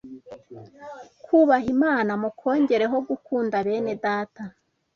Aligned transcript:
kubaha 1.23 1.65
Imana 1.75 2.11
mukongereho 2.21 2.97
gukunda 3.09 3.55
bene 3.67 3.93
Data 4.05 4.43